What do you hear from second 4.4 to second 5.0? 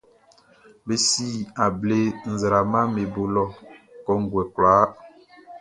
kwlaa.